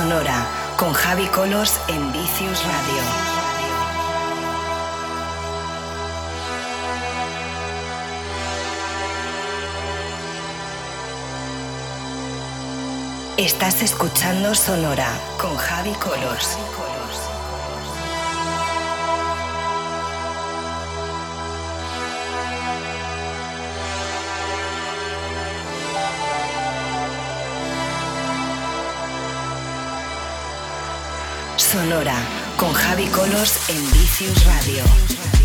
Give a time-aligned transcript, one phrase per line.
[0.00, 0.46] Sonora
[0.78, 3.02] con Javi Colors en Vicious Radio.
[13.36, 16.56] Estás escuchando Sonora con Javi Colors.
[31.70, 32.16] Sonora
[32.56, 35.39] con Javi Colos en Vicious Radio.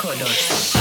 [0.00, 0.79] Con